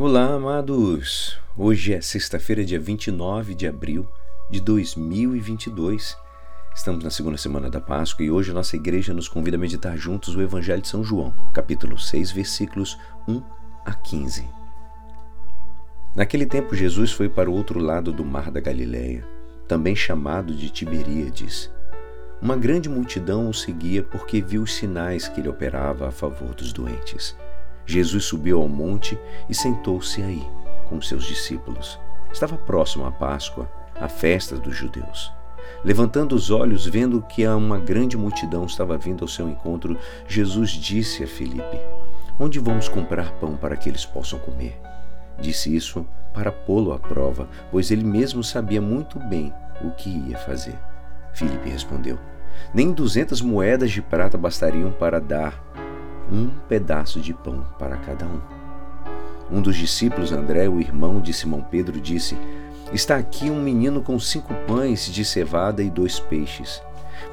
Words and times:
Olá, 0.00 0.34
amados! 0.34 1.40
Hoje 1.56 1.92
é 1.92 2.00
sexta-feira, 2.00 2.64
dia 2.64 2.78
29 2.78 3.52
de 3.52 3.66
abril 3.66 4.06
de 4.48 4.60
2022. 4.60 6.16
Estamos 6.72 7.02
na 7.02 7.10
segunda 7.10 7.36
semana 7.36 7.68
da 7.68 7.80
Páscoa 7.80 8.24
e 8.24 8.30
hoje 8.30 8.52
a 8.52 8.54
nossa 8.54 8.76
igreja 8.76 9.12
nos 9.12 9.26
convida 9.26 9.56
a 9.56 9.60
meditar 9.60 9.98
juntos 9.98 10.36
o 10.36 10.40
Evangelho 10.40 10.80
de 10.80 10.86
São 10.86 11.02
João, 11.02 11.34
capítulo 11.52 11.98
6, 11.98 12.30
versículos 12.30 12.96
1 13.26 13.42
a 13.84 13.92
15. 13.92 14.48
Naquele 16.14 16.46
tempo, 16.46 16.76
Jesus 16.76 17.10
foi 17.10 17.28
para 17.28 17.50
o 17.50 17.54
outro 17.54 17.80
lado 17.80 18.12
do 18.12 18.24
mar 18.24 18.52
da 18.52 18.60
Galileia, 18.60 19.26
também 19.66 19.96
chamado 19.96 20.54
de 20.54 20.70
Tiberíades. 20.70 21.72
Uma 22.40 22.56
grande 22.56 22.88
multidão 22.88 23.48
o 23.48 23.52
seguia 23.52 24.04
porque 24.04 24.40
viu 24.40 24.62
os 24.62 24.76
sinais 24.76 25.26
que 25.26 25.40
ele 25.40 25.48
operava 25.48 26.06
a 26.06 26.12
favor 26.12 26.54
dos 26.54 26.72
doentes. 26.72 27.36
Jesus 27.88 28.26
subiu 28.26 28.60
ao 28.60 28.68
monte 28.68 29.18
e 29.48 29.54
sentou-se 29.54 30.22
aí 30.22 30.46
com 30.90 31.00
seus 31.00 31.24
discípulos. 31.24 31.98
Estava 32.30 32.54
próximo 32.54 33.06
à 33.06 33.10
Páscoa, 33.10 33.66
a 33.98 34.06
festa 34.06 34.56
dos 34.56 34.76
judeus. 34.76 35.32
Levantando 35.82 36.34
os 36.34 36.50
olhos, 36.50 36.84
vendo 36.84 37.22
que 37.22 37.48
uma 37.48 37.78
grande 37.78 38.14
multidão 38.14 38.66
estava 38.66 38.98
vindo 38.98 39.24
ao 39.24 39.28
seu 39.28 39.48
encontro, 39.48 39.96
Jesus 40.26 40.72
disse 40.72 41.24
a 41.24 41.26
Filipe: 41.26 41.80
Onde 42.38 42.58
vamos 42.58 42.90
comprar 42.90 43.32
pão 43.40 43.56
para 43.56 43.74
que 43.74 43.88
eles 43.88 44.04
possam 44.04 44.38
comer? 44.38 44.78
Disse 45.40 45.74
isso 45.74 46.06
para 46.34 46.52
pô-lo 46.52 46.92
à 46.92 46.98
prova, 46.98 47.48
pois 47.70 47.90
ele 47.90 48.04
mesmo 48.04 48.44
sabia 48.44 48.82
muito 48.82 49.18
bem 49.18 49.50
o 49.80 49.92
que 49.92 50.10
ia 50.10 50.36
fazer. 50.36 50.78
Filipe 51.32 51.70
respondeu: 51.70 52.18
Nem 52.74 52.92
duzentas 52.92 53.40
moedas 53.40 53.90
de 53.90 54.02
prata 54.02 54.36
bastariam 54.36 54.92
para 54.92 55.18
dar 55.18 55.58
um 56.30 56.48
pedaço 56.68 57.20
de 57.20 57.32
pão 57.32 57.64
para 57.78 57.96
cada 57.96 58.26
um. 58.26 58.40
Um 59.50 59.62
dos 59.62 59.76
discípulos, 59.76 60.30
André, 60.30 60.68
o 60.68 60.80
irmão 60.80 61.20
de 61.20 61.32
Simão 61.32 61.62
Pedro, 61.62 62.00
disse: 62.00 62.36
Está 62.92 63.16
aqui 63.16 63.50
um 63.50 63.62
menino 63.62 64.02
com 64.02 64.18
cinco 64.18 64.52
pães 64.66 65.06
de 65.06 65.24
cevada 65.24 65.82
e 65.82 65.90
dois 65.90 66.20
peixes. 66.20 66.82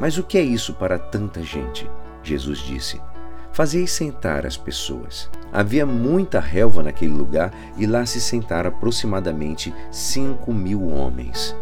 Mas 0.00 0.16
o 0.16 0.22
que 0.22 0.38
é 0.38 0.42
isso 0.42 0.74
para 0.74 0.98
tanta 0.98 1.42
gente? 1.42 1.90
Jesus 2.22 2.58
disse: 2.58 3.00
Fazei 3.52 3.86
sentar 3.86 4.46
as 4.46 4.56
pessoas. 4.56 5.28
Havia 5.52 5.84
muita 5.84 6.38
relva 6.40 6.82
naquele 6.82 7.12
lugar 7.12 7.52
e 7.76 7.86
lá 7.86 8.06
se 8.06 8.20
sentaram 8.20 8.68
aproximadamente 8.70 9.74
cinco 9.90 10.52
mil 10.52 10.88
homens. 10.88 11.54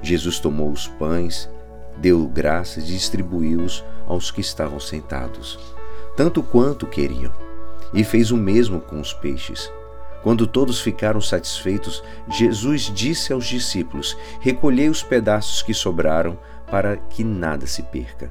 Jesus 0.00 0.40
tomou 0.40 0.70
os 0.70 0.88
pães, 0.88 1.48
deu 1.96 2.26
graças 2.26 2.84
e 2.84 2.92
distribuiu-os 2.92 3.84
aos 4.06 4.32
que 4.32 4.40
estavam 4.40 4.80
sentados 4.80 5.58
tanto 6.16 6.42
quanto 6.42 6.86
queriam, 6.86 7.32
e 7.92 8.04
fez 8.04 8.30
o 8.30 8.36
mesmo 8.36 8.80
com 8.80 9.00
os 9.00 9.12
peixes. 9.12 9.70
Quando 10.22 10.46
todos 10.46 10.80
ficaram 10.80 11.20
satisfeitos, 11.20 12.02
Jesus 12.28 12.82
disse 12.94 13.32
aos 13.32 13.46
discípulos: 13.46 14.16
Recolhei 14.40 14.88
os 14.88 15.02
pedaços 15.02 15.62
que 15.62 15.74
sobraram, 15.74 16.38
para 16.70 16.96
que 16.96 17.24
nada 17.24 17.66
se 17.66 17.82
perca. 17.82 18.30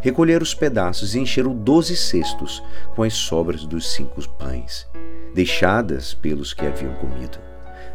Recolheram 0.00 0.42
os 0.42 0.54
pedaços 0.54 1.14
e 1.14 1.18
encheram 1.18 1.54
doze 1.54 1.96
cestos 1.96 2.62
com 2.94 3.02
as 3.02 3.14
sobras 3.14 3.66
dos 3.66 3.92
cinco 3.92 4.26
pães, 4.30 4.86
deixadas 5.34 6.14
pelos 6.14 6.54
que 6.54 6.64
haviam 6.64 6.94
comido. 6.94 7.38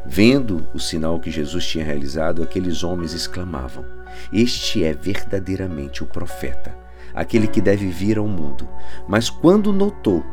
Vendo 0.06 0.68
o 0.74 0.80
sinal 0.80 1.20
que 1.20 1.32
Jesus 1.32 1.66
tinha 1.66 1.86
realizado, 1.86 2.44
aqueles 2.44 2.84
homens 2.84 3.14
exclamavam: 3.14 3.86
Este 4.34 4.84
é 4.84 4.94
verdadeiramente 4.94 6.04
o 6.04 6.08
profeta 6.08 6.85
aquele 7.16 7.48
que 7.48 7.62
deve 7.62 7.88
vir 7.88 8.18
ao 8.18 8.28
mundo. 8.28 8.68
Mas 9.08 9.30
quando 9.30 9.72
notou 9.72 10.24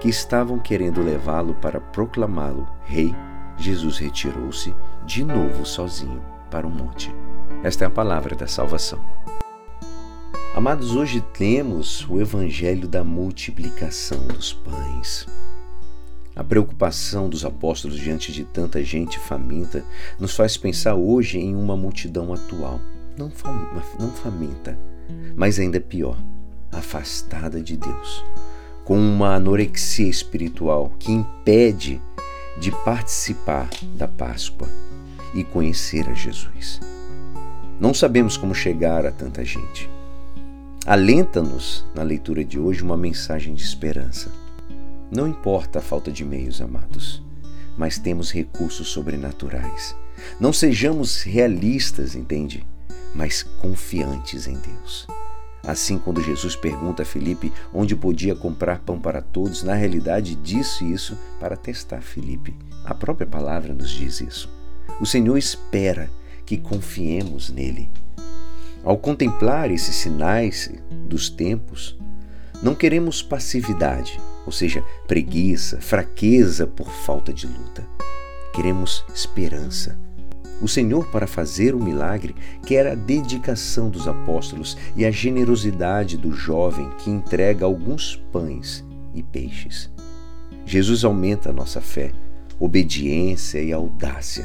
que 0.00 0.08
estavam 0.08 0.58
querendo 0.58 1.02
levá-lo 1.02 1.54
para 1.54 1.80
proclamá-lo 1.80 2.68
rei, 2.84 3.14
Jesus 3.56 3.98
retirou-se 3.98 4.72
de 5.04 5.24
novo 5.24 5.66
sozinho 5.66 6.22
para 6.50 6.66
o 6.66 6.70
monte. 6.70 7.12
Esta 7.64 7.84
é 7.84 7.86
a 7.88 7.90
palavra 7.90 8.36
da 8.36 8.46
salvação. 8.46 9.00
Amados, 10.54 10.94
hoje 10.94 11.20
temos 11.20 12.08
o 12.08 12.20
evangelho 12.20 12.86
da 12.86 13.02
multiplicação 13.02 14.18
dos 14.28 14.52
pães. 14.52 15.26
A 16.34 16.44
preocupação 16.44 17.28
dos 17.28 17.44
apóstolos 17.44 17.98
diante 17.98 18.32
de 18.32 18.44
tanta 18.44 18.82
gente 18.84 19.18
faminta 19.18 19.84
nos 20.20 20.36
faz 20.36 20.56
pensar 20.56 20.94
hoje 20.94 21.38
em 21.38 21.54
uma 21.54 21.76
multidão 21.76 22.32
atual, 22.32 22.80
não, 23.16 23.28
faminta, 23.30 24.78
mas 25.36 25.58
ainda 25.58 25.80
pior, 25.80 26.16
afastada 26.72 27.60
de 27.60 27.76
Deus, 27.76 28.24
com 28.84 28.98
uma 28.98 29.34
anorexia 29.34 30.08
espiritual 30.08 30.92
que 30.98 31.12
impede 31.12 32.00
de 32.60 32.70
participar 32.84 33.68
da 33.96 34.08
Páscoa 34.08 34.68
e 35.34 35.44
conhecer 35.44 36.08
a 36.08 36.14
Jesus. 36.14 36.80
Não 37.80 37.94
sabemos 37.94 38.36
como 38.36 38.54
chegar 38.54 39.06
a 39.06 39.12
tanta 39.12 39.44
gente. 39.44 39.88
Alenta-nos, 40.84 41.84
na 41.94 42.02
leitura 42.02 42.44
de 42.44 42.58
hoje, 42.58 42.82
uma 42.82 42.96
mensagem 42.96 43.54
de 43.54 43.62
esperança. 43.62 44.32
Não 45.10 45.28
importa 45.28 45.78
a 45.78 45.82
falta 45.82 46.10
de 46.10 46.24
meios, 46.24 46.60
amados, 46.60 47.22
mas 47.76 47.98
temos 47.98 48.32
recursos 48.32 48.88
sobrenaturais. 48.88 49.94
Não 50.40 50.52
sejamos 50.52 51.22
realistas, 51.22 52.14
entende? 52.14 52.66
Mas 53.14 53.42
confiantes 53.42 54.46
em 54.46 54.54
Deus. 54.54 55.06
Assim, 55.62 55.98
quando 55.98 56.22
Jesus 56.22 56.56
pergunta 56.56 57.02
a 57.02 57.06
Filipe 57.06 57.52
onde 57.74 57.94
podia 57.94 58.34
comprar 58.34 58.78
pão 58.78 58.98
para 58.98 59.20
todos, 59.20 59.62
na 59.62 59.74
realidade 59.74 60.34
disse 60.34 60.90
isso 60.90 61.18
para 61.38 61.56
testar 61.56 62.00
Filipe. 62.00 62.56
A 62.84 62.94
própria 62.94 63.26
palavra 63.26 63.74
nos 63.74 63.90
diz 63.90 64.20
isso. 64.20 64.48
O 65.00 65.06
Senhor 65.06 65.36
espera 65.36 66.08
que 66.46 66.56
confiemos 66.56 67.50
nele. 67.50 67.90
Ao 68.82 68.96
contemplar 68.96 69.70
esses 69.70 69.96
sinais 69.96 70.72
dos 71.06 71.28
tempos, 71.28 71.98
não 72.62 72.74
queremos 72.74 73.22
passividade, 73.22 74.18
ou 74.46 74.52
seja, 74.52 74.82
preguiça, 75.06 75.80
fraqueza 75.80 76.66
por 76.66 76.88
falta 76.90 77.32
de 77.32 77.46
luta. 77.46 77.86
Queremos 78.54 79.04
esperança 79.14 79.98
o 80.60 80.66
Senhor, 80.66 81.06
para 81.08 81.26
fazer 81.26 81.74
o 81.74 81.82
milagre, 81.82 82.34
quer 82.66 82.86
a 82.86 82.94
dedicação 82.94 83.88
dos 83.88 84.08
apóstolos 84.08 84.76
e 84.96 85.04
a 85.04 85.10
generosidade 85.10 86.16
do 86.16 86.32
jovem 86.32 86.90
que 86.98 87.10
entrega 87.10 87.64
alguns 87.64 88.16
pães 88.32 88.84
e 89.14 89.22
peixes. 89.22 89.90
Jesus 90.66 91.04
aumenta 91.04 91.50
a 91.50 91.52
nossa 91.52 91.80
fé, 91.80 92.12
obediência 92.58 93.62
e 93.62 93.72
audácia, 93.72 94.44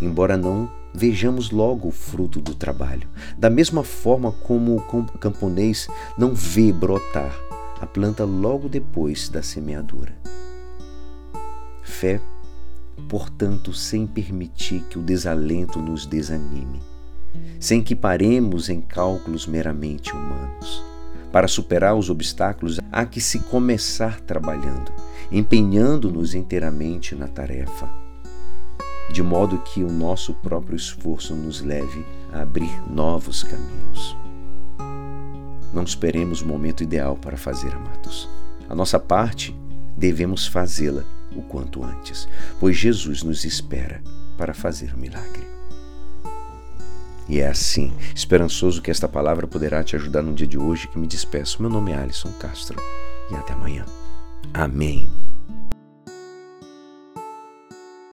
embora 0.00 0.36
não 0.36 0.70
vejamos 0.94 1.50
logo 1.50 1.88
o 1.88 1.92
fruto 1.92 2.40
do 2.40 2.54
trabalho, 2.54 3.08
da 3.36 3.50
mesma 3.50 3.82
forma 3.82 4.32
como 4.32 4.76
o 4.76 5.18
camponês 5.18 5.88
não 6.16 6.34
vê 6.34 6.72
brotar 6.72 7.34
a 7.80 7.86
planta 7.86 8.24
logo 8.24 8.68
depois 8.68 9.28
da 9.28 9.42
semeadura. 9.42 10.16
Fé 11.82 12.20
portanto, 13.08 13.72
sem 13.72 14.06
permitir 14.06 14.82
que 14.82 14.98
o 14.98 15.02
desalento 15.02 15.80
nos 15.80 16.06
desanime, 16.06 16.80
sem 17.60 17.82
que 17.82 17.94
paremos 17.94 18.68
em 18.68 18.80
cálculos 18.80 19.46
meramente 19.46 20.12
humanos. 20.12 20.82
Para 21.30 21.48
superar 21.48 21.94
os 21.94 22.08
obstáculos, 22.08 22.80
há 22.90 23.04
que 23.04 23.20
se 23.20 23.40
começar 23.40 24.20
trabalhando, 24.20 24.92
empenhando-nos 25.30 26.34
inteiramente 26.34 27.14
na 27.14 27.28
tarefa, 27.28 27.88
de 29.12 29.22
modo 29.22 29.58
que 29.58 29.84
o 29.84 29.90
nosso 29.90 30.34
próprio 30.34 30.76
esforço 30.76 31.34
nos 31.34 31.60
leve 31.60 32.04
a 32.32 32.42
abrir 32.42 32.70
novos 32.90 33.42
caminhos. 33.42 34.16
Não 35.72 35.82
esperemos 35.82 36.40
o 36.40 36.46
momento 36.46 36.82
ideal 36.82 37.16
para 37.16 37.36
fazer, 37.36 37.72
amados. 37.74 38.28
A 38.68 38.74
nossa 38.74 38.98
parte 38.98 39.54
devemos 39.96 40.46
fazê-la 40.46 41.04
o 41.36 41.42
quanto 41.42 41.84
antes, 41.84 42.28
pois 42.58 42.76
Jesus 42.76 43.22
nos 43.22 43.44
espera 43.44 44.02
para 44.36 44.54
fazer 44.54 44.94
o 44.94 44.98
milagre. 44.98 45.46
E 47.28 47.40
é 47.40 47.48
assim, 47.48 47.92
esperançoso 48.14 48.80
que 48.80 48.90
esta 48.90 49.08
palavra 49.08 49.46
poderá 49.46 49.82
te 49.82 49.96
ajudar 49.96 50.22
no 50.22 50.34
dia 50.34 50.46
de 50.46 50.56
hoje 50.56 50.86
que 50.86 50.98
me 50.98 51.06
despeço. 51.06 51.60
Meu 51.60 51.70
nome 51.70 51.90
é 51.90 51.96
Alisson 51.96 52.32
Castro 52.38 52.80
e 53.30 53.34
até 53.34 53.52
amanhã. 53.52 53.84
Amém. 54.54 55.08